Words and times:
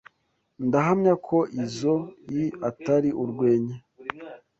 Ndahamya 0.65 1.13
ko 1.27 1.37
izoi 1.63 2.43
atari 2.69 3.09
urwenya. 3.23 3.75